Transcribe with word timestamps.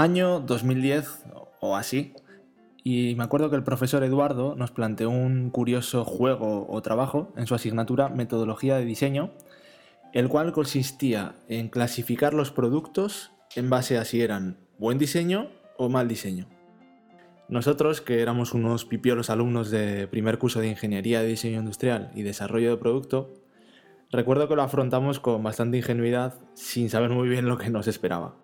Año 0.00 0.40
2010 0.40 1.26
o 1.60 1.76
así. 1.76 2.14
Y 2.82 3.14
me 3.16 3.24
acuerdo 3.24 3.50
que 3.50 3.56
el 3.56 3.62
profesor 3.62 4.02
Eduardo 4.02 4.54
nos 4.54 4.70
planteó 4.70 5.10
un 5.10 5.50
curioso 5.50 6.06
juego 6.06 6.66
o 6.70 6.80
trabajo 6.80 7.34
en 7.36 7.46
su 7.46 7.54
asignatura 7.54 8.08
Metodología 8.08 8.76
de 8.76 8.86
Diseño, 8.86 9.34
el 10.14 10.30
cual 10.30 10.52
consistía 10.52 11.34
en 11.48 11.68
clasificar 11.68 12.32
los 12.32 12.50
productos 12.50 13.32
en 13.54 13.68
base 13.68 13.98
a 13.98 14.06
si 14.06 14.22
eran 14.22 14.56
buen 14.78 14.96
diseño 14.96 15.50
o 15.76 15.90
mal 15.90 16.08
diseño. 16.08 16.48
Nosotros, 17.50 18.00
que 18.00 18.22
éramos 18.22 18.54
unos 18.54 18.86
pipiolos 18.86 19.28
alumnos 19.28 19.70
de 19.70 20.08
primer 20.08 20.38
curso 20.38 20.60
de 20.60 20.68
Ingeniería 20.68 21.20
de 21.20 21.28
Diseño 21.28 21.58
Industrial 21.58 22.10
y 22.14 22.22
Desarrollo 22.22 22.70
de 22.70 22.78
Producto, 22.78 23.34
recuerdo 24.10 24.48
que 24.48 24.56
lo 24.56 24.62
afrontamos 24.62 25.20
con 25.20 25.42
bastante 25.42 25.76
ingenuidad 25.76 26.38
sin 26.54 26.88
saber 26.88 27.10
muy 27.10 27.28
bien 27.28 27.44
lo 27.44 27.58
que 27.58 27.68
nos 27.68 27.86
esperaba. 27.86 28.34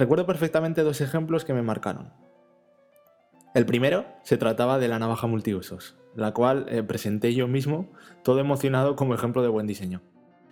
Recuerdo 0.00 0.24
perfectamente 0.24 0.82
dos 0.82 1.02
ejemplos 1.02 1.44
que 1.44 1.52
me 1.52 1.60
marcaron. 1.60 2.10
El 3.52 3.66
primero 3.66 4.06
se 4.22 4.38
trataba 4.38 4.78
de 4.78 4.88
la 4.88 4.98
navaja 4.98 5.26
multiusos, 5.26 5.94
la 6.16 6.32
cual 6.32 6.64
eh, 6.70 6.82
presenté 6.82 7.34
yo 7.34 7.46
mismo, 7.46 7.92
todo 8.24 8.38
emocionado 8.40 8.96
como 8.96 9.12
ejemplo 9.12 9.42
de 9.42 9.48
buen 9.48 9.66
diseño. 9.66 10.00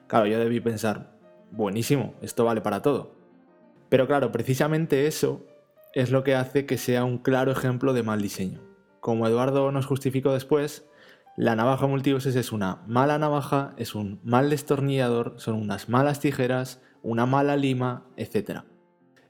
Claro, 0.06 0.26
yo 0.26 0.38
debí 0.38 0.60
pensar, 0.60 1.16
buenísimo, 1.50 2.12
esto 2.20 2.44
vale 2.44 2.60
para 2.60 2.82
todo. 2.82 3.14
Pero 3.88 4.06
claro, 4.06 4.32
precisamente 4.32 5.06
eso 5.06 5.46
es 5.94 6.10
lo 6.10 6.24
que 6.24 6.34
hace 6.34 6.66
que 6.66 6.76
sea 6.76 7.04
un 7.04 7.16
claro 7.16 7.50
ejemplo 7.50 7.94
de 7.94 8.02
mal 8.02 8.20
diseño. 8.20 8.60
Como 9.00 9.26
Eduardo 9.26 9.72
nos 9.72 9.86
justificó 9.86 10.34
después, 10.34 10.86
la 11.38 11.56
navaja 11.56 11.86
multiusos 11.86 12.36
es 12.36 12.52
una 12.52 12.82
mala 12.86 13.18
navaja, 13.18 13.72
es 13.78 13.94
un 13.94 14.20
mal 14.24 14.50
destornillador, 14.50 15.36
son 15.38 15.54
unas 15.54 15.88
malas 15.88 16.20
tijeras, 16.20 16.82
una 17.02 17.24
mala 17.24 17.56
lima, 17.56 18.04
etc. 18.18 18.64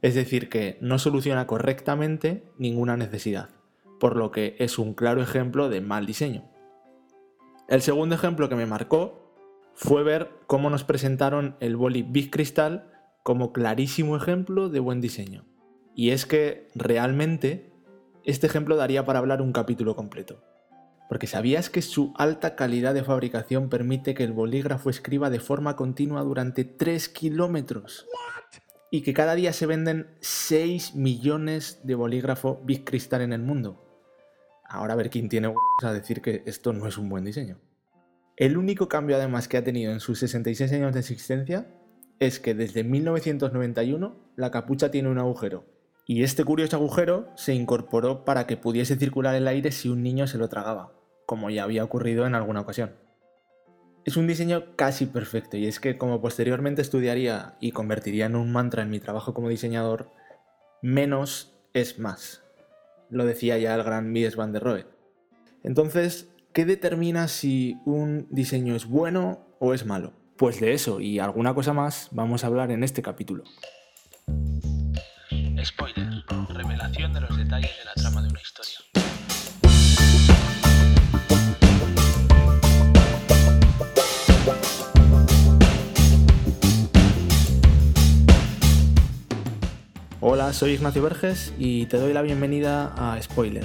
Es 0.01 0.15
decir, 0.15 0.49
que 0.49 0.79
no 0.81 0.99
soluciona 0.99 1.47
correctamente 1.47 2.45
ninguna 2.57 2.97
necesidad, 2.97 3.49
por 3.99 4.17
lo 4.17 4.31
que 4.31 4.57
es 4.59 4.79
un 4.79 4.95
claro 4.95 5.23
ejemplo 5.23 5.69
de 5.69 5.81
mal 5.81 6.07
diseño. 6.07 6.45
El 7.69 7.83
segundo 7.83 8.15
ejemplo 8.15 8.49
que 8.49 8.55
me 8.55 8.67
marcó 8.67 9.35
fue 9.75 10.03
ver 10.03 10.31
cómo 10.47 10.71
nos 10.71 10.85
presentaron 10.85 11.57
el 11.61 11.77
boli 11.77 12.03
Big 12.03 12.31
Crystal 12.31 12.91
como 13.23 13.53
clarísimo 13.53 14.17
ejemplo 14.17 14.69
de 14.69 14.81
buen 14.81 15.01
diseño. 15.01 15.45
Y 15.95 16.11
es 16.11 16.27
que 16.27 16.69
realmente 16.75 17.73
este 18.25 18.47
ejemplo 18.47 18.77
daría 18.77 19.05
para 19.05 19.19
hablar 19.19 19.43
un 19.43 19.53
capítulo 19.53 19.97
completo. 19.97 20.43
Porque 21.09 21.27
¿sabías 21.27 21.71
que 21.71 21.83
su 21.83 22.13
alta 22.17 22.55
calidad 22.55 22.95
de 22.95 23.03
fabricación 23.03 23.69
permite 23.69 24.15
que 24.15 24.25
el 24.25 24.33
bolígrafo 24.33 24.91
escriba 24.91 25.31
de 25.31 25.41
forma 25.41 25.77
continua 25.77 26.23
durante 26.23 26.65
3 26.65 27.09
kilómetros? 27.09 28.07
Y 28.91 29.03
que 29.03 29.12
cada 29.14 29.34
día 29.34 29.53
se 29.53 29.67
venden 29.67 30.08
6 30.20 30.94
millones 30.94 31.81
de 31.84 31.94
bolígrafo 31.94 32.61
Big 32.64 32.84
Crystal 32.84 33.20
en 33.20 33.33
el 33.33 33.42
mundo. 33.42 33.84
Ahora 34.64 34.95
a 34.95 34.97
ver 34.97 35.11
quién 35.11 35.28
tiene 35.28 35.55
a 35.83 35.92
decir 35.92 36.20
que 36.20 36.42
esto 36.47 36.72
no 36.72 36.86
es 36.86 36.98
un 36.98 37.08
buen 37.08 37.25
diseño. 37.25 37.58
El 38.36 38.56
único 38.56 38.89
cambio 38.89 39.17
además 39.17 39.48
que 39.48 39.56
ha 39.56 39.64
tenido 39.64 39.92
en 39.92 40.00
sus 40.00 40.20
66 40.20 40.72
años 40.72 40.95
de 40.95 41.00
existencia 41.00 41.67
es 42.20 42.41
que 42.41 42.55
desde 42.55 42.84
1991 42.84 44.17
la 44.36 44.50
capucha 44.50 44.91
tiene 44.91 45.08
un 45.08 45.19
agujero. 45.19 45.64
Y 46.06 46.23
este 46.23 46.45
curioso 46.45 46.77
agujero 46.77 47.30
se 47.36 47.55
incorporó 47.55 48.25
para 48.25 48.47
que 48.47 48.56
pudiese 48.56 48.97
circular 48.97 49.34
el 49.34 49.48
aire 49.48 49.73
si 49.73 49.89
un 49.89 50.02
niño 50.02 50.27
se 50.27 50.39
lo 50.39 50.48
tragaba, 50.48 50.92
como 51.27 51.50
ya 51.50 51.64
había 51.64 51.84
ocurrido 51.84 52.27
en 52.27 52.34
alguna 52.34 52.61
ocasión. 52.61 52.92
Es 54.09 54.17
un 54.17 54.27
diseño 54.27 54.75
casi 54.75 55.05
perfecto 55.05 55.59
y 55.59 55.67
es 55.67 55.81
que 55.81 55.98
como 55.98 56.23
posteriormente 56.23 56.81
estudiaría 56.81 57.56
y 57.61 57.73
convertiría 57.73 58.25
en 58.25 58.37
un 58.37 58.51
mantra 58.51 58.81
en 58.81 58.89
mi 58.89 59.01
trabajo 59.01 59.34
como 59.34 59.51
diseñador, 59.51 60.11
menos 60.81 61.53
es 61.75 61.98
más. 61.98 62.42
Lo 63.11 63.27
decía 63.27 63.58
ya 63.58 63.74
el 63.74 63.83
gran 63.83 64.11
Mies 64.11 64.35
van 64.35 64.55
der 64.55 64.63
Rohe. 64.63 64.86
Entonces, 65.63 66.30
¿qué 66.55 66.64
determina 66.64 67.29
si 67.29 67.77
un 67.85 68.27
diseño 68.30 68.74
es 68.77 68.86
bueno 68.86 69.46
o 69.58 69.74
es 69.74 69.85
malo? 69.85 70.14
Pues 70.39 70.58
de 70.58 70.73
eso 70.73 71.01
y 71.01 71.19
alguna 71.19 71.52
cosa 71.52 71.75
más 71.75 72.08
vamos 72.11 72.45
a 72.45 72.46
hablar 72.46 72.70
en 72.70 72.85
este 72.85 73.02
capítulo. 73.02 73.45
Spoiler, 75.63 76.25
revelación 76.48 77.13
de 77.13 77.20
los 77.20 77.36
detalles 77.36 77.77
de 77.77 77.85
la 77.85 77.92
trama 77.92 78.23
de 78.23 78.30
una 78.30 78.40
historia. 78.40 78.88
Hola, 90.30 90.52
soy 90.52 90.72
Ignacio 90.72 91.00
Verges 91.00 91.55
y 91.58 91.86
te 91.86 91.96
doy 91.96 92.12
la 92.12 92.20
bienvenida 92.20 92.92
a 92.98 93.18
Spoiler, 93.22 93.64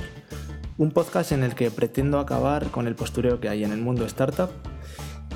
un 0.78 0.92
podcast 0.92 1.34
en 1.34 1.44
el 1.44 1.56
que 1.56 1.70
pretendo 1.70 2.20
acabar 2.20 2.72
con 2.72 2.88
el 2.88 2.96
postureo 2.96 3.42
que 3.42 3.50
hay 3.50 3.66
en 3.66 3.74
el 3.74 3.82
mundo 3.82 4.06
startup 4.06 4.50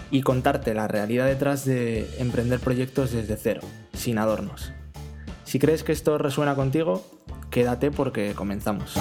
y 0.10 0.22
contarte 0.22 0.74
la 0.74 0.88
realidad 0.88 1.26
detrás 1.26 1.66
de 1.66 2.08
emprender 2.20 2.62
proyectos 2.62 3.12
desde 3.12 3.36
cero, 3.36 3.60
sin 3.92 4.20
adornos. 4.20 4.72
Si 5.44 5.60
crees 5.60 5.84
que 5.84 5.92
esto 5.92 6.18
resuena 6.18 6.56
contigo, 6.56 7.06
quédate 7.52 7.92
porque 7.92 8.32
comenzamos. 8.34 8.96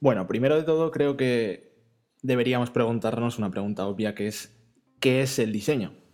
Bueno, 0.00 0.26
primero 0.26 0.56
de 0.56 0.64
todo 0.64 0.90
creo 0.90 1.16
que 1.16 1.76
deberíamos 2.22 2.70
preguntarnos 2.70 3.38
una 3.38 3.52
pregunta 3.52 3.86
obvia 3.86 4.16
que 4.16 4.26
es 4.26 4.50
¿qué 4.98 5.22
es 5.22 5.38
el 5.38 5.52
diseño? 5.52 6.05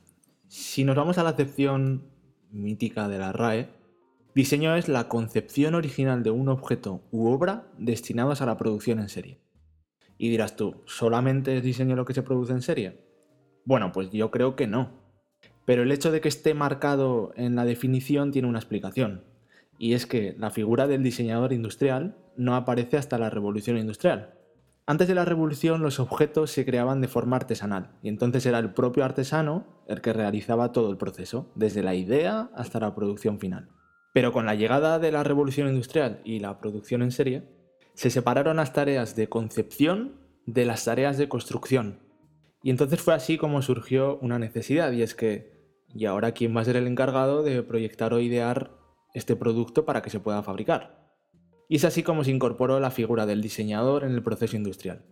Si 0.55 0.85
nos 0.85 0.97
vamos 0.97 1.17
a 1.17 1.23
la 1.23 1.31
acepción 1.31 2.11
mítica 2.51 3.09
de 3.09 3.17
la 3.17 3.33
RAE, 3.33 3.71
diseño 4.35 4.77
es 4.77 4.87
la 4.87 5.09
concepción 5.09 5.75
original 5.75 6.23
de 6.23 6.31
un 6.31 6.51
objeto 6.51 7.01
u 7.11 7.29
obra 7.29 7.73
destinados 7.79 8.43
a 8.43 8.47
la 8.47 8.59
producción 8.59 8.99
en 8.99 9.09
serie. 9.09 9.41
Y 10.19 10.29
dirás 10.29 10.55
tú, 10.55 10.83
¿solamente 10.85 11.57
es 11.57 11.63
diseño 11.63 11.97
lo 11.97 12.05
que 12.05 12.13
se 12.13 12.23
produce 12.23 12.53
en 12.53 12.61
serie? 12.61 13.01
Bueno, 13.65 13.93
pues 13.93 14.11
yo 14.11 14.31
creo 14.31 14.55
que 14.55 14.67
no. 14.67 14.91
Pero 15.65 15.85
el 15.85 15.91
hecho 15.91 16.13
de 16.13 16.21
que 16.21 16.29
esté 16.29 16.53
marcado 16.53 17.33
en 17.35 17.57
la 17.57 17.65
definición 17.65 18.31
tiene 18.31 18.47
una 18.47 18.59
explicación. 18.59 19.25
Y 19.79 19.95
es 19.95 20.05
que 20.05 20.37
la 20.39 20.51
figura 20.51 20.87
del 20.87 21.03
diseñador 21.03 21.55
industrial 21.55 22.15
no 22.37 22.57
aparece 22.57 22.99
hasta 22.99 23.17
la 23.17 23.31
revolución 23.31 23.79
industrial. 23.79 24.35
Antes 24.93 25.09
de 25.09 25.15
la 25.15 25.25
revolución 25.25 25.81
los 25.81 25.99
objetos 26.01 26.51
se 26.51 26.67
creaban 26.67 27.01
de 27.01 27.09
forma 27.09 27.37
artesanal 27.37 27.93
y 28.03 28.11
entonces 28.11 28.45
era 28.45 28.59
el 28.59 28.75
propio 28.75 29.07
artesano 29.07 29.65
el 29.89 30.03
que 30.03 30.13
realizaba 30.13 30.73
todo 30.73 30.91
el 30.91 30.99
proceso, 30.99 31.51
desde 31.55 31.83
la 31.83 31.95
idea 31.95 32.51
hasta 32.55 32.79
la 32.79 32.95
producción 32.95 33.41
final. 33.41 33.71
Pero 34.13 34.35
con 34.35 34.45
la 34.45 34.55
llegada 34.55 34.99
de 34.99 35.11
la 35.11 35.25
revolución 35.25 35.69
industrial 35.69 36.21
y 36.25 36.41
la 36.41 36.59
producción 36.59 37.01
en 37.01 37.11
serie, 37.11 37.49
se 37.95 38.11
separaron 38.11 38.59
las 38.59 38.75
tareas 38.75 39.17
de 39.17 39.31
concepción 39.31 40.21
de 40.45 40.67
las 40.67 40.85
tareas 40.85 41.17
de 41.17 41.27
construcción. 41.27 42.01
Y 42.63 42.69
entonces 42.69 43.01
fue 43.01 43.15
así 43.15 43.39
como 43.39 43.63
surgió 43.63 44.19
una 44.19 44.39
necesidad 44.39 44.93
y 44.93 45.01
es 45.01 45.15
que, 45.15 45.55
¿y 45.89 46.05
ahora 46.05 46.33
quién 46.33 46.55
va 46.55 46.61
a 46.61 46.67
ser 46.67 46.77
el 46.77 46.87
encargado 46.87 47.43
de 47.43 47.63
proyectar 47.63 48.13
o 48.13 48.21
idear 48.21 48.73
este 49.15 49.37
producto 49.37 49.87
para 49.87 50.03
que 50.03 50.11
se 50.11 50.21
pueda 50.21 50.43
fabricar? 50.43 51.02
Y 51.73 51.77
es 51.77 51.87
así 51.87 52.03
como 52.03 52.23
se 52.23 52.31
incorporó 52.31 52.81
la 52.81 52.91
figura 52.91 53.25
del 53.25 53.41
diseñador 53.41 54.05
en 54.05 54.13
el 54.13 54.23
proceso 54.23 54.57
industrial. 54.57 55.07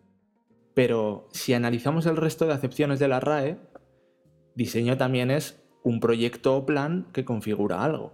Pero 0.74 1.26
si 1.32 1.54
analizamos 1.54 2.04
el 2.04 2.18
resto 2.18 2.44
de 2.44 2.52
acepciones 2.52 2.98
de 2.98 3.08
la 3.08 3.18
RAE, 3.18 3.56
diseño 4.54 4.98
también 4.98 5.30
es 5.30 5.58
un 5.84 6.00
proyecto 6.00 6.54
o 6.54 6.66
plan 6.66 7.08
que 7.14 7.24
configura 7.24 7.82
algo. 7.82 8.12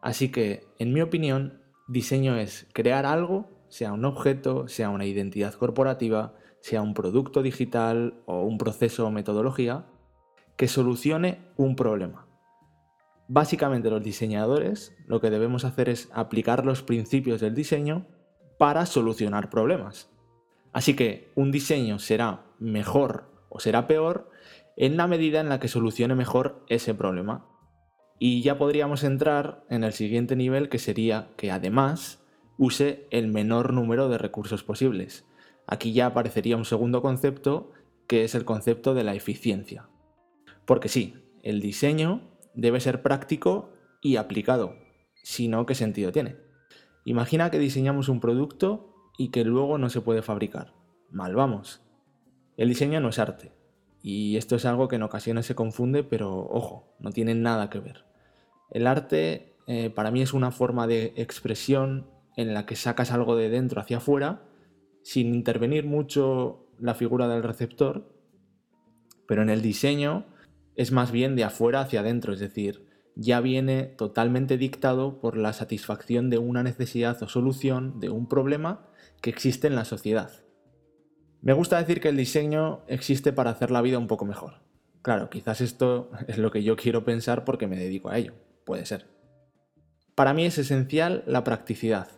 Así 0.00 0.30
que, 0.30 0.62
en 0.78 0.92
mi 0.92 1.00
opinión, 1.00 1.60
diseño 1.88 2.36
es 2.36 2.68
crear 2.72 3.04
algo, 3.04 3.50
sea 3.68 3.92
un 3.92 4.04
objeto, 4.04 4.68
sea 4.68 4.88
una 4.88 5.04
identidad 5.04 5.54
corporativa, 5.54 6.36
sea 6.60 6.82
un 6.82 6.94
producto 6.94 7.42
digital 7.42 8.22
o 8.26 8.42
un 8.42 8.58
proceso 8.58 9.08
o 9.08 9.10
metodología, 9.10 9.86
que 10.56 10.68
solucione 10.68 11.40
un 11.56 11.74
problema. 11.74 12.21
Básicamente 13.28 13.90
los 13.90 14.02
diseñadores 14.02 14.94
lo 15.06 15.20
que 15.20 15.30
debemos 15.30 15.64
hacer 15.64 15.88
es 15.88 16.08
aplicar 16.12 16.66
los 16.66 16.82
principios 16.82 17.40
del 17.40 17.54
diseño 17.54 18.06
para 18.58 18.86
solucionar 18.86 19.50
problemas. 19.50 20.10
Así 20.72 20.94
que 20.94 21.30
un 21.34 21.50
diseño 21.50 21.98
será 21.98 22.44
mejor 22.58 23.30
o 23.48 23.60
será 23.60 23.86
peor 23.86 24.30
en 24.76 24.96
la 24.96 25.06
medida 25.06 25.40
en 25.40 25.48
la 25.48 25.60
que 25.60 25.68
solucione 25.68 26.14
mejor 26.14 26.64
ese 26.68 26.94
problema. 26.94 27.46
Y 28.18 28.42
ya 28.42 28.56
podríamos 28.56 29.04
entrar 29.04 29.64
en 29.68 29.84
el 29.84 29.92
siguiente 29.92 30.36
nivel 30.36 30.68
que 30.68 30.78
sería 30.78 31.28
que 31.36 31.50
además 31.50 32.22
use 32.56 33.06
el 33.10 33.28
menor 33.28 33.72
número 33.72 34.08
de 34.08 34.18
recursos 34.18 34.62
posibles. 34.62 35.26
Aquí 35.66 35.92
ya 35.92 36.06
aparecería 36.06 36.56
un 36.56 36.64
segundo 36.64 37.02
concepto 37.02 37.72
que 38.06 38.24
es 38.24 38.34
el 38.34 38.44
concepto 38.44 38.94
de 38.94 39.04
la 39.04 39.14
eficiencia. 39.14 39.88
Porque 40.64 40.88
sí, 40.88 41.14
el 41.42 41.60
diseño 41.60 42.31
debe 42.54 42.80
ser 42.80 43.02
práctico 43.02 43.72
y 44.00 44.16
aplicado, 44.16 44.76
si 45.22 45.48
no, 45.48 45.66
¿qué 45.66 45.74
sentido 45.74 46.12
tiene? 46.12 46.36
Imagina 47.04 47.50
que 47.50 47.58
diseñamos 47.58 48.08
un 48.08 48.20
producto 48.20 48.94
y 49.18 49.30
que 49.30 49.44
luego 49.44 49.78
no 49.78 49.88
se 49.90 50.00
puede 50.00 50.22
fabricar. 50.22 50.74
Mal 51.10 51.34
vamos. 51.34 51.82
El 52.56 52.68
diseño 52.68 53.00
no 53.00 53.08
es 53.08 53.18
arte. 53.18 53.52
Y 54.02 54.36
esto 54.36 54.56
es 54.56 54.64
algo 54.64 54.88
que 54.88 54.96
en 54.96 55.02
ocasiones 55.02 55.46
se 55.46 55.54
confunde, 55.54 56.02
pero 56.02 56.48
ojo, 56.50 56.96
no 56.98 57.10
tiene 57.10 57.34
nada 57.34 57.70
que 57.70 57.78
ver. 57.78 58.04
El 58.70 58.86
arte 58.86 59.56
eh, 59.66 59.90
para 59.90 60.10
mí 60.10 60.22
es 60.22 60.32
una 60.32 60.50
forma 60.50 60.86
de 60.86 61.12
expresión 61.16 62.10
en 62.36 62.54
la 62.54 62.66
que 62.66 62.76
sacas 62.76 63.12
algo 63.12 63.36
de 63.36 63.48
dentro 63.48 63.80
hacia 63.80 63.98
afuera, 63.98 64.42
sin 65.02 65.34
intervenir 65.34 65.84
mucho 65.84 66.66
la 66.78 66.94
figura 66.94 67.28
del 67.28 67.42
receptor, 67.42 68.12
pero 69.26 69.42
en 69.42 69.50
el 69.50 69.62
diseño 69.62 70.26
es 70.76 70.92
más 70.92 71.12
bien 71.12 71.36
de 71.36 71.44
afuera 71.44 71.80
hacia 71.80 72.00
adentro, 72.00 72.32
es 72.32 72.40
decir, 72.40 72.86
ya 73.14 73.40
viene 73.40 73.84
totalmente 73.84 74.56
dictado 74.56 75.20
por 75.20 75.36
la 75.36 75.52
satisfacción 75.52 76.30
de 76.30 76.38
una 76.38 76.62
necesidad 76.62 77.22
o 77.22 77.28
solución 77.28 78.00
de 78.00 78.08
un 78.08 78.26
problema 78.26 78.86
que 79.20 79.30
existe 79.30 79.66
en 79.66 79.74
la 79.74 79.84
sociedad. 79.84 80.30
Me 81.42 81.52
gusta 81.52 81.78
decir 81.78 82.00
que 82.00 82.08
el 82.08 82.16
diseño 82.16 82.82
existe 82.86 83.32
para 83.32 83.50
hacer 83.50 83.70
la 83.70 83.82
vida 83.82 83.98
un 83.98 84.06
poco 84.06 84.24
mejor. 84.24 84.60
Claro, 85.02 85.28
quizás 85.28 85.60
esto 85.60 86.10
es 86.28 86.38
lo 86.38 86.50
que 86.50 86.62
yo 86.62 86.76
quiero 86.76 87.04
pensar 87.04 87.44
porque 87.44 87.66
me 87.66 87.76
dedico 87.76 88.08
a 88.08 88.18
ello, 88.18 88.34
puede 88.64 88.86
ser. 88.86 89.06
Para 90.14 90.34
mí 90.34 90.44
es 90.44 90.58
esencial 90.58 91.24
la 91.26 91.42
practicidad. 91.42 92.08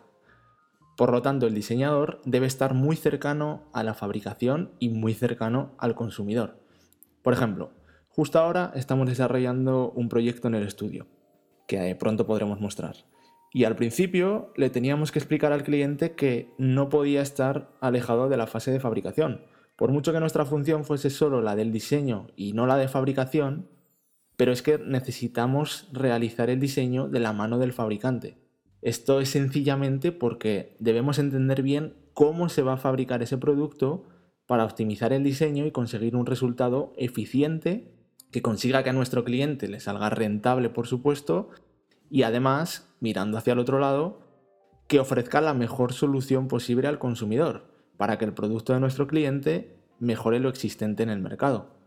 Por 0.97 1.11
lo 1.11 1.21
tanto, 1.21 1.47
el 1.47 1.53
diseñador 1.53 2.21
debe 2.23 2.45
estar 2.45 2.73
muy 2.73 2.95
cercano 2.95 3.63
a 3.73 3.83
la 3.83 3.93
fabricación 3.93 4.71
y 4.79 4.89
muy 4.89 5.13
cercano 5.13 5.73
al 5.77 5.95
consumidor. 5.95 6.59
Por 7.21 7.33
ejemplo, 7.33 7.71
Justo 8.15 8.39
ahora 8.39 8.71
estamos 8.75 9.09
desarrollando 9.09 9.91
un 9.91 10.07
proyecto 10.07 10.47
en 10.47 10.55
el 10.55 10.65
estudio, 10.65 11.05
que 11.67 11.93
pronto 11.95 12.25
podremos 12.25 12.61
mostrar. 12.61 12.95
Y 13.51 13.65
al 13.65 13.75
principio 13.75 14.53
le 14.55 14.69
teníamos 14.69 15.11
que 15.11 15.19
explicar 15.19 15.51
al 15.51 15.63
cliente 15.63 16.15
que 16.15 16.49
no 16.57 16.87
podía 16.87 17.21
estar 17.21 17.75
alejado 17.81 18.29
de 18.29 18.37
la 18.37 18.47
fase 18.47 18.71
de 18.71 18.79
fabricación. 18.79 19.41
Por 19.75 19.91
mucho 19.91 20.13
que 20.13 20.21
nuestra 20.21 20.45
función 20.45 20.85
fuese 20.85 21.09
solo 21.09 21.41
la 21.41 21.57
del 21.57 21.73
diseño 21.73 22.27
y 22.37 22.53
no 22.53 22.67
la 22.67 22.77
de 22.77 22.87
fabricación, 22.87 23.67
pero 24.37 24.53
es 24.53 24.61
que 24.61 24.77
necesitamos 24.77 25.89
realizar 25.91 26.49
el 26.49 26.61
diseño 26.61 27.09
de 27.09 27.19
la 27.19 27.33
mano 27.33 27.57
del 27.57 27.73
fabricante. 27.73 28.37
Esto 28.81 29.19
es 29.19 29.27
sencillamente 29.27 30.13
porque 30.13 30.77
debemos 30.79 31.19
entender 31.19 31.63
bien 31.63 31.95
cómo 32.13 32.47
se 32.47 32.61
va 32.61 32.75
a 32.75 32.77
fabricar 32.77 33.21
ese 33.21 33.37
producto 33.37 34.05
para 34.45 34.63
optimizar 34.63 35.11
el 35.11 35.25
diseño 35.25 35.65
y 35.65 35.71
conseguir 35.71 36.15
un 36.15 36.25
resultado 36.25 36.93
eficiente 36.95 37.94
que 38.35 38.41
consiga 38.41 38.83
que 38.83 38.89
a 38.89 38.93
nuestro 38.93 39.23
cliente 39.23 39.69
le 39.69 39.79
salga 39.79 40.09
rentable, 40.09 40.69
por 40.69 40.87
supuesto, 40.87 41.51
y 42.09 42.23
además, 42.23 42.93
mirando 42.99 43.37
hacia 43.37 43.53
el 43.53 43.59
otro 43.59 43.79
lado, 43.79 44.19
que 44.89 44.99
ofrezca 44.99 45.39
la 45.39 45.53
mejor 45.53 45.93
solución 45.93 46.49
posible 46.49 46.89
al 46.89 46.99
consumidor, 46.99 47.71
para 47.95 48.17
que 48.17 48.25
el 48.25 48.33
producto 48.33 48.73
de 48.73 48.81
nuestro 48.81 49.07
cliente 49.07 49.77
mejore 50.01 50.41
lo 50.41 50.49
existente 50.49 51.01
en 51.01 51.11
el 51.11 51.21
mercado. 51.21 51.77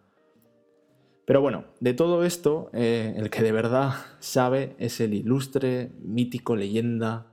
Pero 1.27 1.43
bueno, 1.43 1.67
de 1.81 1.93
todo 1.93 2.25
esto, 2.25 2.71
eh, 2.73 3.13
el 3.19 3.29
que 3.29 3.43
de 3.43 3.53
verdad 3.53 3.93
sabe 4.19 4.75
es 4.79 5.03
el 5.03 5.13
ilustre, 5.13 5.93
mítico 6.01 6.57
leyenda 6.57 7.27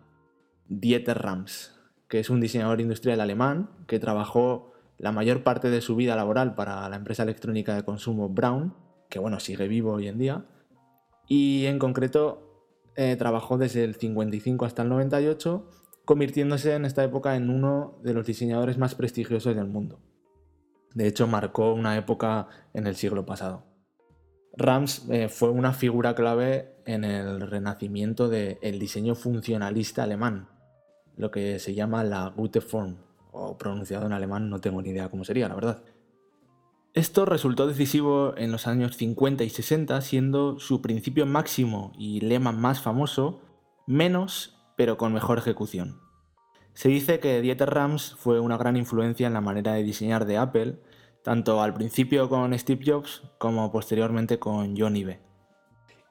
Dieter 0.68 1.20
Rams, 1.20 1.80
que 2.10 2.20
es 2.20 2.30
un 2.30 2.42
diseñador 2.42 2.82
industrial 2.82 3.22
alemán 3.22 3.70
que 3.88 3.98
trabajó 3.98 4.74
la 4.98 5.14
mayor 5.14 5.42
parte 5.44 5.70
de 5.70 5.80
su 5.80 5.96
vida 5.96 6.18
laboral 6.18 6.54
para 6.54 6.90
la 6.90 6.98
empresa 6.98 7.24
electrónica 7.24 7.76
de 7.76 7.86
consumo 7.86 8.28
Brown 8.28 8.84
que 9.10 9.20
bueno, 9.20 9.40
sigue 9.40 9.68
vivo 9.68 9.94
hoy 9.94 10.08
en 10.08 10.18
día. 10.18 10.46
Y 11.28 11.66
en 11.66 11.80
concreto 11.80 12.46
eh, 12.96 13.16
trabajó 13.18 13.58
desde 13.58 13.84
el 13.84 13.96
55 13.96 14.66
hasta 14.66 14.84
el 14.84 14.90
98, 14.90 15.68
convirtiéndose 16.06 16.74
en 16.76 16.86
esta 16.86 17.04
época 17.04 17.36
en 17.36 17.50
uno 17.50 18.00
de 18.04 18.14
los 18.14 18.26
diseñadores 18.26 18.78
más 18.78 18.96
prestigiosos 18.96 19.56
del 19.56 19.68
mundo. 19.68 20.00
De 20.94 21.08
hecho, 21.08 21.28
marcó 21.28 21.74
una 21.74 21.98
época 21.98 22.48
en 22.74 22.88
el 22.88 22.96
siglo 22.96 23.26
pasado. 23.26 23.64
Rams 24.58 25.08
eh, 25.10 25.28
fue 25.28 25.50
una 25.50 25.74
figura 25.74 26.16
clave 26.16 26.76
en 26.86 27.04
el 27.04 27.42
renacimiento 27.42 28.30
del 28.30 28.80
diseño 28.80 29.16
funcionalista 29.16 30.04
alemán, 30.04 30.48
lo 31.18 31.32
que 31.32 31.60
se 31.60 31.74
llama 31.74 32.04
la 32.06 32.30
Gute 32.30 32.62
Form, 32.62 32.98
o 33.32 33.58
pronunciado 33.58 34.06
en 34.06 34.14
alemán 34.14 34.50
no 34.50 34.62
tengo 34.62 34.82
ni 34.82 34.90
idea 34.92 35.10
cómo 35.10 35.26
sería, 35.26 35.50
la 35.50 35.56
verdad. 35.56 35.84
Esto 36.96 37.26
resultó 37.26 37.68
decisivo 37.68 38.34
en 38.38 38.54
los 38.54 38.68
años 38.68 38.96
50 38.96 39.44
y 39.44 39.50
60, 39.50 40.00
siendo 40.00 40.60
su 40.60 40.82
principio 40.82 41.26
máximo 41.26 41.92
y 41.98 42.22
lema 42.22 42.54
más 42.54 42.80
famoso, 42.80 43.42
menos 43.86 44.58
pero 44.78 44.96
con 44.96 45.12
mejor 45.12 45.38
ejecución. 45.38 46.00
Se 46.74 46.88
dice 46.88 47.20
que 47.20 47.42
Dieter 47.42 47.70
Rams 47.70 48.16
fue 48.18 48.40
una 48.40 48.56
gran 48.56 48.78
influencia 48.78 49.28
en 49.28 49.34
la 49.34 49.42
manera 49.42 49.74
de 49.74 49.84
diseñar 49.84 50.26
de 50.26 50.38
Apple, 50.38 50.80
tanto 51.22 51.62
al 51.62 51.74
principio 51.74 52.30
con 52.30 52.58
Steve 52.58 52.84
Jobs 52.86 53.24
como 53.40 53.74
posteriormente 53.74 54.40
con 54.40 54.78
John 54.78 54.96
Ive. 54.96 55.20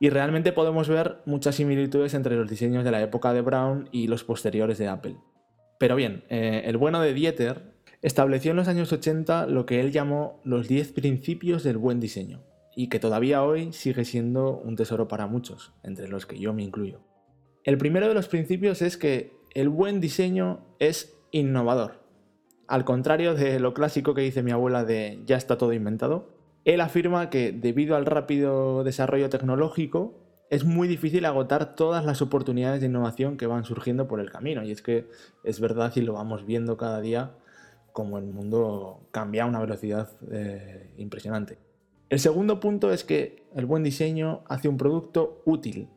Y 0.01 0.11
realmente 0.11 0.53
podemos 0.53 0.91
ver 0.91 1.23
muchas 1.25 1.55
similitudes 1.55 2.13
entre 2.13 2.37
los 2.37 2.51
diseños 2.51 2.85
de 2.85 2.91
la 2.91 3.01
época 3.01 3.33
de 3.33 3.41
Brown 3.41 3.89
y 3.91 4.07
los 4.07 4.23
posteriores 4.23 4.77
de 4.77 4.89
Apple. 4.89 5.17
Pero 5.79 5.97
bien, 5.97 6.25
eh, 6.29 6.65
el 6.67 6.77
bueno 6.77 7.01
de 7.01 7.15
Dieter 7.15 7.74
estableció 8.05 8.51
en 8.51 8.59
los 8.59 8.69
años 8.69 8.93
80 8.93 9.47
lo 9.47 9.65
que 9.65 9.81
él 9.81 9.91
llamó 9.91 10.39
los 10.45 10.69
10 10.69 10.93
principios 10.93 11.65
del 11.65 11.79
buen 11.79 12.01
diseño, 12.01 12.43
y 12.77 12.91
que 12.91 13.01
todavía 13.01 13.43
hoy 13.43 13.73
sigue 13.73 14.05
siendo 14.05 14.59
un 14.59 14.77
tesoro 14.77 15.09
para 15.09 15.27
muchos, 15.27 15.73
entre 15.83 16.09
los 16.09 16.27
que 16.27 16.39
yo 16.39 16.53
me 16.53 16.63
incluyo. 16.63 17.01
El 17.65 17.79
primero 17.79 18.07
de 18.07 18.13
los 18.13 18.29
principios 18.29 18.83
es 18.83 18.99
que 18.99 19.33
el 19.55 19.71
buen 19.71 20.03
diseño 20.03 20.67
es 20.81 21.17
innovador. 21.31 22.05
Al 22.69 22.85
contrario 22.85 23.35
de 23.35 23.59
lo 23.59 23.73
clásico 23.73 24.13
que 24.13 24.21
dice 24.21 24.43
mi 24.43 24.51
abuela 24.51 24.85
de 24.85 25.23
ya 25.25 25.39
está 25.39 25.57
todo 25.57 25.73
inventado, 25.73 26.29
él 26.67 26.83
afirma 26.83 27.31
que 27.31 27.53
debido 27.53 27.97
al 27.97 28.05
rápido 28.05 28.85
desarrollo 28.85 29.31
tecnológico 29.31 30.21
es 30.51 30.65
muy 30.65 30.89
difícil 30.89 31.25
agotar 31.25 31.75
todas 31.75 32.05
las 32.05 32.21
oportunidades 32.21 32.83
de 32.83 32.87
innovación 32.87 33.39
que 33.39 33.47
van 33.47 33.65
surgiendo 33.65 34.09
por 34.09 34.21
el 34.21 34.31
camino. 34.31 34.63
Y 34.63 34.73
es 34.73 34.83
que 34.83 35.09
es 35.43 35.59
verdad 35.59 35.91
y 35.97 36.03
lo 36.03 36.13
vamos 36.13 36.45
viendo 36.45 36.77
cada 36.77 37.01
día 37.01 37.33
como 37.95 38.19
el 38.19 38.25
mundo 38.25 39.07
cambia 39.13 39.45
a 39.45 39.47
una 39.47 39.61
velocidad 39.61 40.11
eh, 40.33 40.93
impresionante. 40.97 41.59
El 42.11 42.19
segundo 42.19 42.59
punto 42.59 42.93
es 42.93 43.05
que 43.05 43.45
el 43.55 43.67
buen 43.67 43.85
diseño 43.85 44.43
hace 44.49 44.67
un 44.67 44.77
producto 44.77 45.43
útil. 45.47 45.89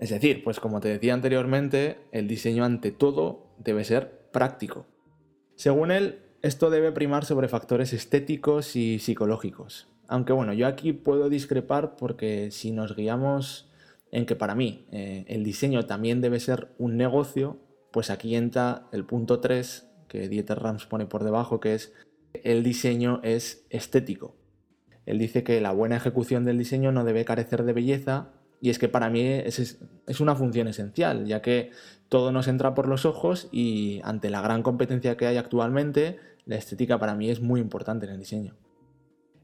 Es 0.00 0.10
decir, 0.10 0.42
pues 0.42 0.58
como 0.58 0.80
te 0.80 0.88
decía 0.88 1.14
anteriormente, 1.14 1.98
el 2.10 2.26
diseño 2.26 2.64
ante 2.64 2.90
todo 2.90 3.54
debe 3.58 3.84
ser 3.84 4.30
práctico. 4.32 4.86
Según 5.54 5.92
él, 5.92 6.24
esto 6.42 6.70
debe 6.70 6.90
primar 6.90 7.24
sobre 7.24 7.46
factores 7.46 7.92
estéticos 7.92 8.74
y 8.74 8.98
psicológicos. 8.98 9.86
Aunque 10.08 10.32
bueno, 10.32 10.54
yo 10.54 10.66
aquí 10.66 10.92
puedo 10.92 11.28
discrepar 11.28 11.94
porque 11.94 12.50
si 12.50 12.72
nos 12.72 12.96
guiamos 12.96 13.70
en 14.10 14.26
que 14.26 14.34
para 14.34 14.56
mí 14.56 14.88
eh, 14.90 15.24
el 15.28 15.44
diseño 15.44 15.86
también 15.86 16.20
debe 16.20 16.40
ser 16.40 16.72
un 16.78 16.96
negocio, 16.96 17.58
pues 17.92 18.10
aquí 18.10 18.34
entra 18.34 18.88
el 18.90 19.04
punto 19.04 19.38
3 19.38 19.89
que 20.10 20.28
Dieter 20.28 20.58
Rams 20.58 20.86
pone 20.86 21.06
por 21.06 21.22
debajo, 21.22 21.60
que 21.60 21.74
es 21.74 21.92
el 22.34 22.62
diseño 22.64 23.20
es 23.22 23.64
estético. 23.70 24.36
Él 25.06 25.18
dice 25.18 25.44
que 25.44 25.60
la 25.60 25.72
buena 25.72 25.96
ejecución 25.96 26.44
del 26.44 26.58
diseño 26.58 26.92
no 26.92 27.04
debe 27.04 27.24
carecer 27.24 27.62
de 27.62 27.72
belleza 27.72 28.32
y 28.60 28.70
es 28.70 28.78
que 28.78 28.88
para 28.88 29.08
mí 29.08 29.22
es, 29.22 29.78
es, 30.06 30.20
una 30.20 30.34
función 30.34 30.68
esencial, 30.68 31.24
ya 31.26 31.40
que 31.40 31.70
todo 32.08 32.32
nos 32.32 32.48
entra 32.48 32.74
por 32.74 32.88
los 32.88 33.06
ojos 33.06 33.48
y 33.52 34.00
ante 34.04 34.28
la 34.28 34.42
gran 34.42 34.62
competencia 34.62 35.16
que 35.16 35.26
hay 35.26 35.38
actualmente, 35.38 36.18
la 36.44 36.56
estética 36.56 36.98
para 36.98 37.14
mí 37.14 37.30
es 37.30 37.40
muy 37.40 37.60
importante 37.60 38.04
en 38.06 38.12
el 38.12 38.18
diseño. 38.18 38.56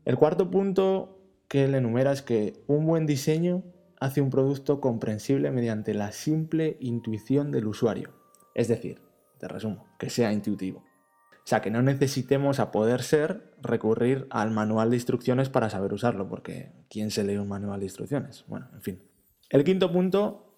El 0.05 0.17
cuarto 0.17 0.51
punto 0.51 1.19
que 1.49 1.65
él 1.65 1.75
enumera 1.77 2.13
es 2.13 2.23
que 2.23 2.63
un 2.67 2.85
buen 2.87 3.07
diseño 3.07 3.63
hace 4.01 4.21
un 4.21 4.31
producto 4.31 4.81
comprensible 4.81 5.51
mediante 5.53 5.95
la 5.95 6.13
simple 6.13 6.77
intuición 6.81 7.53
del 7.53 7.69
usuario. 7.69 8.11
Es 8.55 8.69
decir, 8.69 9.06
resumo, 9.49 9.87
que 9.99 10.11
sea 10.11 10.33
intuitivo. 10.33 10.81
O 10.81 11.49
sea, 11.49 11.63
que 11.63 11.71
no 11.71 11.81
necesitemos 11.81 12.59
a 12.59 12.73
poder 12.73 13.03
ser 13.03 13.55
recurrir 13.63 14.27
al 14.31 14.51
manual 14.51 14.91
de 14.91 14.97
instrucciones 14.97 15.49
para 15.49 15.71
saber 15.71 15.93
usarlo, 15.93 16.29
porque 16.29 16.73
¿quién 16.91 17.11
se 17.11 17.23
lee 17.23 17.37
un 17.37 17.49
manual 17.49 17.81
de 17.81 17.87
instrucciones? 17.87 18.45
Bueno, 18.49 18.69
en 18.73 18.83
fin. 18.83 19.03
El 19.49 19.63
quinto 19.63 19.93
punto 19.93 20.57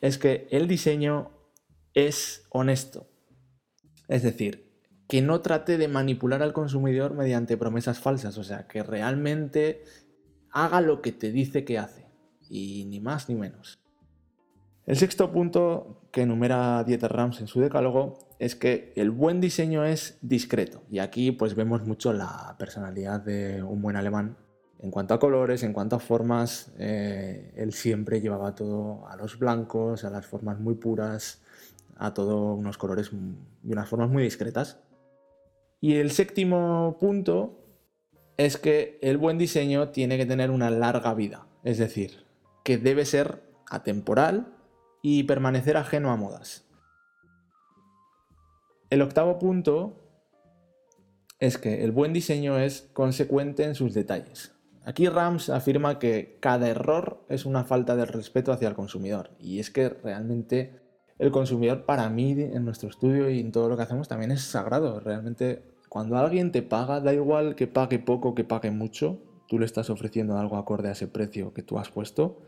es 0.00 0.18
que 0.18 0.48
el 0.50 0.66
diseño 0.66 1.30
es 1.94 2.46
honesto. 2.50 3.08
Es 4.08 4.22
decir, 4.22 4.68
que 5.08 5.22
no 5.22 5.40
trate 5.40 5.78
de 5.78 5.88
manipular 5.88 6.42
al 6.42 6.52
consumidor 6.52 7.14
mediante 7.14 7.56
promesas 7.56 7.98
falsas, 7.98 8.36
o 8.38 8.44
sea, 8.44 8.66
que 8.66 8.82
realmente 8.82 9.84
haga 10.50 10.80
lo 10.80 11.00
que 11.00 11.12
te 11.12 11.30
dice 11.30 11.64
que 11.64 11.78
hace, 11.78 12.06
y 12.48 12.84
ni 12.86 13.00
más 13.00 13.28
ni 13.28 13.34
menos. 13.34 13.78
El 14.86 14.96
sexto 14.96 15.30
punto 15.30 16.07
que 16.18 16.22
enumera 16.22 16.82
Dieter 16.82 17.12
Rams 17.12 17.40
en 17.40 17.46
su 17.46 17.60
decálogo 17.60 18.18
es 18.40 18.56
que 18.56 18.92
el 18.96 19.12
buen 19.12 19.40
diseño 19.40 19.84
es 19.84 20.18
discreto. 20.20 20.82
Y 20.90 20.98
aquí 20.98 21.30
pues 21.30 21.54
vemos 21.54 21.86
mucho 21.86 22.12
la 22.12 22.56
personalidad 22.58 23.20
de 23.20 23.62
un 23.62 23.80
buen 23.80 23.94
alemán. 23.94 24.36
En 24.80 24.90
cuanto 24.90 25.14
a 25.14 25.20
colores, 25.20 25.62
en 25.62 25.72
cuanto 25.72 25.94
a 25.94 26.00
formas, 26.00 26.72
eh, 26.76 27.52
él 27.54 27.72
siempre 27.72 28.20
llevaba 28.20 28.56
todo 28.56 29.06
a 29.06 29.14
los 29.14 29.38
blancos, 29.38 30.02
a 30.02 30.10
las 30.10 30.26
formas 30.26 30.58
muy 30.58 30.74
puras, 30.74 31.40
a 31.96 32.12
todos 32.12 32.58
unos 32.58 32.78
colores 32.78 33.12
y 33.12 33.72
unas 33.72 33.88
formas 33.88 34.10
muy 34.10 34.24
discretas. 34.24 34.80
Y 35.80 35.98
el 35.98 36.10
séptimo 36.10 36.96
punto 36.98 37.64
es 38.36 38.56
que 38.56 38.98
el 39.02 39.18
buen 39.18 39.38
diseño 39.38 39.90
tiene 39.90 40.16
que 40.16 40.26
tener 40.26 40.50
una 40.50 40.68
larga 40.68 41.14
vida, 41.14 41.46
es 41.62 41.78
decir, 41.78 42.24
que 42.64 42.76
debe 42.76 43.04
ser 43.04 43.40
atemporal 43.70 44.57
y 45.02 45.24
permanecer 45.24 45.76
ajeno 45.76 46.10
a 46.10 46.16
modas. 46.16 46.64
El 48.90 49.02
octavo 49.02 49.38
punto 49.38 49.96
es 51.40 51.58
que 51.58 51.84
el 51.84 51.92
buen 51.92 52.12
diseño 52.12 52.58
es 52.58 52.88
consecuente 52.92 53.64
en 53.64 53.74
sus 53.74 53.94
detalles. 53.94 54.52
Aquí 54.84 55.06
Rams 55.08 55.50
afirma 55.50 55.98
que 55.98 56.38
cada 56.40 56.68
error 56.68 57.22
es 57.28 57.44
una 57.44 57.64
falta 57.64 57.94
de 57.94 58.06
respeto 58.06 58.52
hacia 58.52 58.68
el 58.68 58.74
consumidor. 58.74 59.30
Y 59.38 59.58
es 59.58 59.70
que 59.70 59.90
realmente 59.90 60.80
el 61.18 61.30
consumidor 61.30 61.84
para 61.84 62.08
mí 62.08 62.32
en 62.32 62.64
nuestro 62.64 62.88
estudio 62.88 63.28
y 63.28 63.40
en 63.40 63.52
todo 63.52 63.68
lo 63.68 63.76
que 63.76 63.82
hacemos 63.82 64.08
también 64.08 64.30
es 64.30 64.42
sagrado. 64.42 65.00
Realmente 65.00 65.62
cuando 65.88 66.16
alguien 66.16 66.52
te 66.52 66.62
paga, 66.62 67.00
da 67.00 67.12
igual 67.12 67.54
que 67.54 67.66
pague 67.66 67.98
poco, 67.98 68.34
que 68.34 68.44
pague 68.44 68.70
mucho, 68.70 69.20
tú 69.46 69.58
le 69.58 69.66
estás 69.66 69.90
ofreciendo 69.90 70.38
algo 70.38 70.56
acorde 70.56 70.88
a 70.88 70.92
ese 70.92 71.08
precio 71.08 71.52
que 71.52 71.62
tú 71.62 71.78
has 71.78 71.90
puesto, 71.90 72.38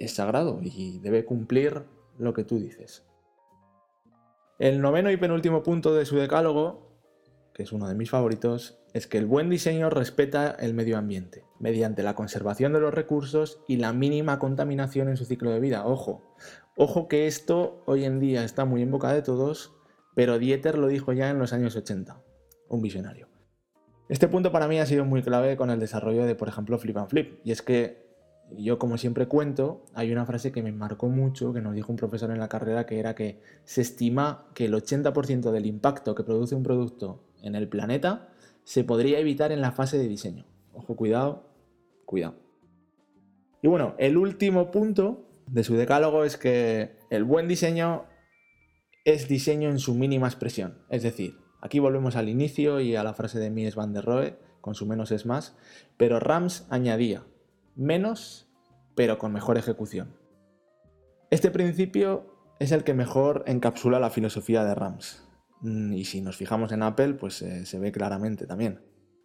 es 0.00 0.14
sagrado 0.14 0.58
y 0.62 0.98
debe 0.98 1.24
cumplir 1.24 1.84
lo 2.18 2.34
que 2.34 2.42
tú 2.42 2.58
dices. 2.58 3.06
El 4.58 4.80
noveno 4.80 5.10
y 5.10 5.16
penúltimo 5.16 5.62
punto 5.62 5.94
de 5.94 6.04
su 6.04 6.16
decálogo, 6.16 6.90
que 7.54 7.62
es 7.62 7.72
uno 7.72 7.88
de 7.88 7.94
mis 7.94 8.10
favoritos, 8.10 8.78
es 8.92 9.06
que 9.06 9.18
el 9.18 9.26
buen 9.26 9.48
diseño 9.48 9.90
respeta 9.90 10.50
el 10.50 10.74
medio 10.74 10.98
ambiente, 10.98 11.44
mediante 11.58 12.02
la 12.02 12.14
conservación 12.14 12.72
de 12.72 12.80
los 12.80 12.92
recursos 12.92 13.62
y 13.68 13.76
la 13.76 13.92
mínima 13.92 14.38
contaminación 14.38 15.08
en 15.08 15.16
su 15.16 15.24
ciclo 15.24 15.50
de 15.50 15.60
vida. 15.60 15.86
Ojo, 15.86 16.34
ojo 16.76 17.06
que 17.06 17.26
esto 17.26 17.82
hoy 17.86 18.04
en 18.04 18.18
día 18.20 18.44
está 18.44 18.64
muy 18.64 18.82
en 18.82 18.90
boca 18.90 19.12
de 19.12 19.22
todos, 19.22 19.74
pero 20.14 20.38
Dieter 20.38 20.76
lo 20.76 20.88
dijo 20.88 21.12
ya 21.12 21.30
en 21.30 21.38
los 21.38 21.52
años 21.52 21.76
80, 21.76 22.22
un 22.68 22.82
visionario. 22.82 23.28
Este 24.08 24.28
punto 24.28 24.50
para 24.50 24.66
mí 24.66 24.78
ha 24.80 24.86
sido 24.86 25.04
muy 25.04 25.22
clave 25.22 25.56
con 25.56 25.70
el 25.70 25.78
desarrollo 25.78 26.26
de, 26.26 26.34
por 26.34 26.48
ejemplo, 26.48 26.78
Flip 26.78 26.96
and 26.96 27.08
Flip, 27.08 27.40
y 27.44 27.52
es 27.52 27.62
que 27.62 28.09
yo 28.56 28.78
como 28.78 28.98
siempre 28.98 29.28
cuento, 29.28 29.84
hay 29.94 30.12
una 30.12 30.26
frase 30.26 30.52
que 30.52 30.62
me 30.62 30.72
marcó 30.72 31.08
mucho, 31.08 31.52
que 31.52 31.60
nos 31.60 31.74
dijo 31.74 31.92
un 31.92 31.96
profesor 31.96 32.30
en 32.30 32.38
la 32.38 32.48
carrera, 32.48 32.86
que 32.86 32.98
era 32.98 33.14
que 33.14 33.40
se 33.64 33.80
estima 33.80 34.46
que 34.54 34.66
el 34.66 34.74
80% 34.74 35.50
del 35.50 35.66
impacto 35.66 36.14
que 36.14 36.24
produce 36.24 36.54
un 36.54 36.62
producto 36.62 37.24
en 37.42 37.54
el 37.54 37.68
planeta 37.68 38.28
se 38.64 38.84
podría 38.84 39.18
evitar 39.18 39.52
en 39.52 39.60
la 39.60 39.72
fase 39.72 39.98
de 39.98 40.08
diseño. 40.08 40.46
Ojo, 40.72 40.96
cuidado, 40.96 41.48
cuidado. 42.04 42.36
Y 43.62 43.68
bueno, 43.68 43.94
el 43.98 44.16
último 44.16 44.70
punto 44.70 45.28
de 45.46 45.64
su 45.64 45.74
decálogo 45.74 46.24
es 46.24 46.36
que 46.36 46.96
el 47.10 47.24
buen 47.24 47.48
diseño 47.48 48.04
es 49.04 49.28
diseño 49.28 49.70
en 49.70 49.78
su 49.78 49.94
mínima 49.94 50.28
expresión. 50.28 50.78
Es 50.88 51.02
decir, 51.02 51.36
aquí 51.60 51.78
volvemos 51.78 52.16
al 52.16 52.28
inicio 52.28 52.80
y 52.80 52.96
a 52.96 53.02
la 53.02 53.14
frase 53.14 53.38
de 53.38 53.50
Mies 53.50 53.74
van 53.74 53.92
der 53.92 54.04
Rohe, 54.04 54.38
con 54.60 54.74
su 54.74 54.86
menos 54.86 55.10
es 55.10 55.26
más, 55.26 55.56
pero 55.96 56.20
Rams 56.20 56.66
añadía, 56.70 57.24
menos, 57.80 58.46
pero 58.94 59.18
con 59.18 59.32
mejor 59.32 59.56
ejecución. 59.56 60.14
Este 61.30 61.50
principio 61.50 62.54
es 62.58 62.72
el 62.72 62.84
que 62.84 62.92
mejor 62.92 63.42
encapsula 63.46 63.98
la 63.98 64.10
filosofía 64.10 64.64
de 64.64 64.74
Rams. 64.74 65.26
Mm, 65.62 65.94
y 65.94 66.04
si 66.04 66.20
nos 66.20 66.36
fijamos 66.36 66.72
en 66.72 66.82
Apple, 66.82 67.14
pues 67.14 67.40
eh, 67.40 67.64
se 67.64 67.78
ve 67.78 67.90
claramente 67.90 68.46
también. 68.46 68.82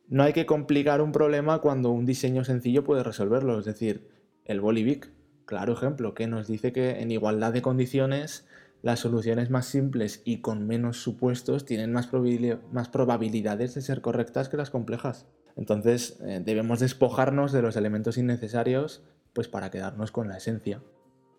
No 0.08 0.24
hay 0.24 0.34
que 0.34 0.46
complicar 0.46 1.02
un 1.02 1.12
problema 1.12 1.60
cuando 1.60 1.92
un 1.92 2.06
diseño 2.06 2.44
sencillo 2.46 2.84
puede 2.84 3.04
resolverlo. 3.04 3.60
Es 3.60 3.66
decir, 3.66 4.08
el 4.46 4.62
Bolivic, 4.62 5.12
claro 5.46 5.74
ejemplo, 5.74 6.14
que 6.14 6.28
nos 6.28 6.48
dice 6.48 6.72
que 6.72 7.02
en 7.02 7.12
igualdad 7.12 7.52
de 7.52 7.62
condiciones 7.62 8.48
las 8.86 9.00
soluciones 9.00 9.50
más 9.50 9.66
simples 9.66 10.22
y 10.26 10.42
con 10.42 10.68
menos 10.68 11.02
supuestos 11.02 11.66
tienen 11.66 11.92
más, 11.92 12.08
probabilidades 12.08 13.74
de 13.74 13.82
ser 13.82 14.02
correctas 14.02 14.48
que 14.48 14.58
las 14.58 14.70
complejas. 14.70 15.26
Entonces 15.56 16.20
eh, 16.22 16.40
debemos 16.46 16.82
despojarnos 16.82 17.52
de 17.52 17.64
los 17.64 17.78
elementos 17.78 18.20
innecesarios 18.20 19.02
pues 19.34 19.48
para 19.48 19.72
quedarnos 19.72 20.12
con 20.12 20.28
la 20.28 20.38
esencia. 20.38 20.84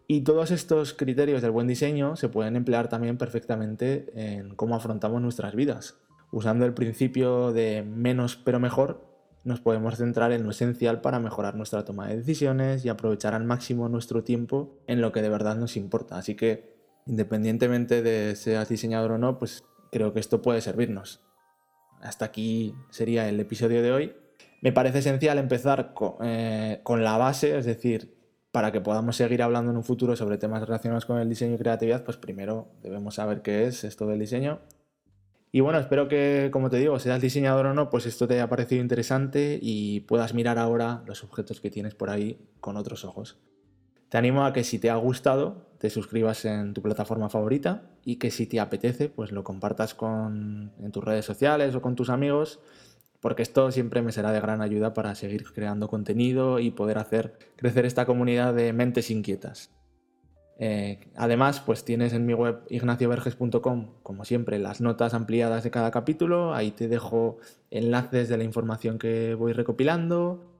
Y 0.08 0.22
todos 0.22 0.50
estos 0.50 0.92
criterios 0.92 1.40
del 1.40 1.52
buen 1.52 1.68
diseño 1.68 2.16
se 2.16 2.28
pueden 2.28 2.56
emplear 2.56 2.88
también 2.88 3.16
perfectamente 3.16 4.06
en 4.16 4.56
cómo 4.56 4.74
afrontamos 4.74 5.22
nuestras 5.22 5.54
vidas. 5.54 5.94
Usando 6.32 6.64
el 6.66 6.74
principio 6.74 7.52
de 7.52 7.84
menos 7.84 8.34
pero 8.34 8.58
mejor, 8.58 9.06
nos 9.44 9.60
podemos 9.60 9.98
centrar 9.98 10.32
en 10.32 10.42
lo 10.42 10.50
esencial 10.50 11.00
para 11.00 11.20
mejorar 11.20 11.54
nuestra 11.54 11.84
toma 11.84 12.08
de 12.08 12.16
decisiones 12.16 12.84
y 12.84 12.88
aprovechar 12.88 13.34
al 13.34 13.44
máximo 13.44 13.88
nuestro 13.88 14.24
tiempo 14.24 14.80
en 14.88 15.00
lo 15.00 15.12
que 15.12 15.22
de 15.22 15.28
verdad 15.28 15.54
nos 15.54 15.76
importa. 15.76 16.18
Así 16.18 16.34
que, 16.34 16.75
independientemente 17.06 18.02
de 18.02 18.36
seas 18.36 18.68
diseñador 18.68 19.12
o 19.12 19.18
no, 19.18 19.38
pues 19.38 19.64
creo 19.90 20.12
que 20.12 20.20
esto 20.20 20.42
puede 20.42 20.60
servirnos 20.60 21.26
hasta 22.00 22.24
aquí 22.24 22.74
sería 22.90 23.28
el 23.28 23.40
episodio 23.40 23.82
de 23.82 23.92
hoy. 23.92 24.16
Me 24.62 24.72
parece 24.72 24.98
esencial 24.98 25.38
empezar 25.38 25.92
eh, 26.22 26.80
con, 26.82 27.04
la 27.04 27.16
base, 27.18 27.58
es 27.58 27.66
decir, 27.66 28.16
para 28.52 28.72
que 28.72 28.80
podamos 28.80 29.16
seguir 29.16 29.42
hablando 29.42 29.70
en 29.70 29.76
un 29.76 29.84
futuro 29.84 30.16
sobre 30.16 30.38
temas 30.38 30.62
relacionados 30.62 31.04
con 31.04 31.18
el 31.18 31.28
diseño 31.28 31.54
y 31.54 31.58
creatividad, 31.58 32.04
pues 32.04 32.16
primero 32.16 32.68
debemos 32.82 33.16
saber 33.16 33.42
qué 33.42 33.66
es 33.66 33.84
esto 33.84 34.06
del 34.06 34.18
diseño. 34.18 34.60
Y 35.52 35.60
bueno, 35.60 35.78
espero 35.78 36.08
que, 36.08 36.50
como 36.52 36.70
te 36.70 36.76
digo, 36.78 36.98
seas 36.98 37.20
diseñador 37.20 37.66
o 37.66 37.74
no, 37.74 37.90
pues 37.90 38.06
esto 38.06 38.26
te 38.26 38.34
haya 38.34 38.48
parecido 38.48 38.82
interesante 38.82 39.58
y 39.60 40.00
puedas 40.00 40.34
mirar 40.34 40.58
ahora 40.58 41.02
los 41.06 41.22
objetos 41.22 41.60
que 41.60 41.70
tienes 41.70 41.94
por 41.94 42.10
ahí 42.10 42.38
con 42.60 42.76
otros 42.76 43.04
ojos. 43.04 43.38
Te 44.08 44.18
animo 44.18 44.44
a 44.44 44.52
que 44.52 44.64
si 44.64 44.78
te 44.78 44.90
ha 44.90 44.96
gustado, 44.96 45.66
te 45.78 45.90
suscribas 45.90 46.44
en 46.44 46.74
tu 46.74 46.82
plataforma 46.82 47.28
favorita 47.28 47.90
y 48.04 48.16
que 48.16 48.30
si 48.30 48.46
te 48.46 48.60
apetece, 48.60 49.08
pues 49.08 49.32
lo 49.32 49.42
compartas 49.44 49.94
con, 49.94 50.72
en 50.80 50.92
tus 50.92 51.04
redes 51.04 51.24
sociales 51.24 51.74
o 51.74 51.82
con 51.82 51.96
tus 51.96 52.08
amigos, 52.08 52.60
porque 53.20 53.42
esto 53.42 53.70
siempre 53.72 54.02
me 54.02 54.12
será 54.12 54.30
de 54.30 54.40
gran 54.40 54.62
ayuda 54.62 54.94
para 54.94 55.14
seguir 55.14 55.44
creando 55.52 55.88
contenido 55.88 56.60
y 56.60 56.70
poder 56.70 56.98
hacer 56.98 57.36
crecer 57.56 57.84
esta 57.84 58.06
comunidad 58.06 58.54
de 58.54 58.72
mentes 58.72 59.10
inquietas. 59.10 59.70
Eh, 60.58 61.10
además, 61.16 61.60
pues 61.60 61.84
tienes 61.84 62.12
en 62.14 62.24
mi 62.24 62.32
web 62.32 62.62
ignacioverges.com, 62.70 64.02
como 64.02 64.24
siempre, 64.24 64.58
las 64.58 64.80
notas 64.80 65.12
ampliadas 65.12 65.64
de 65.64 65.70
cada 65.70 65.90
capítulo. 65.90 66.54
Ahí 66.54 66.70
te 66.70 66.88
dejo 66.88 67.38
enlaces 67.70 68.28
de 68.28 68.38
la 68.38 68.44
información 68.44 68.98
que 68.98 69.34
voy 69.34 69.52
recopilando 69.52 70.55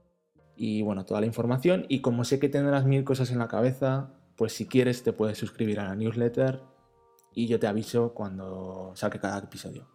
y 0.57 0.83
bueno, 0.83 1.05
toda 1.05 1.21
la 1.21 1.27
información. 1.27 1.87
Y 1.89 2.01
como 2.01 2.25
sé 2.25 2.39
que 2.39 2.49
tendrás 2.49 2.85
mil 2.87 3.05
cosas 3.05 3.31
en 3.31 3.39
la 3.39 3.49
cabeza, 3.49 4.11
pues 4.37 4.53
si 4.53 4.67
quieres 4.67 5.03
te 5.03 5.13
puedes 5.13 5.39
suscribir 5.39 5.81
a 5.81 5.85
la 5.85 5.95
newsletter 5.95 6.61
y 7.35 7.47
yo 7.47 7.59
te 7.61 7.67
aviso 7.67 8.15
cuando 8.15 8.93
saque 8.95 9.21
cada 9.21 9.39
episodio. 9.39 9.87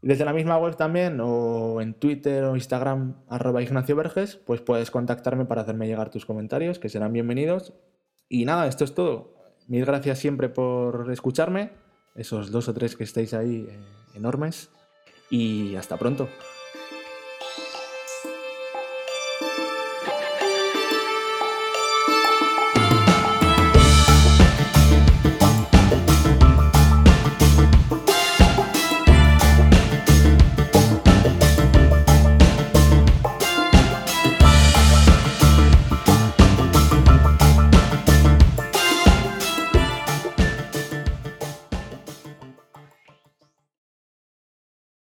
Desde 0.00 0.24
la 0.24 0.32
misma 0.32 0.56
web 0.58 0.76
también, 0.76 1.18
o 1.20 1.80
en 1.80 1.94
Twitter 1.94 2.44
o 2.44 2.54
Instagram, 2.54 3.16
arroba 3.28 3.62
Ignacio 3.62 3.96
Verges, 3.96 4.36
pues 4.36 4.60
puedes 4.60 4.92
contactarme 4.92 5.44
para 5.44 5.62
hacerme 5.62 5.88
llegar 5.88 6.10
tus 6.10 6.24
comentarios, 6.24 6.78
que 6.78 6.88
serán 6.88 7.12
bienvenidos. 7.12 7.74
Y 8.28 8.44
nada, 8.44 8.68
esto 8.68 8.84
es 8.84 8.94
todo. 8.94 9.34
Mil 9.66 9.84
gracias 9.84 10.20
siempre 10.20 10.48
por 10.48 11.10
escucharme, 11.10 11.72
esos 12.14 12.52
dos 12.52 12.68
o 12.68 12.74
tres 12.74 12.94
que 12.94 13.04
estáis 13.04 13.34
ahí 13.34 13.66
eh, 13.68 13.80
enormes, 14.14 14.70
y 15.30 15.74
hasta 15.74 15.96
pronto. 15.96 16.28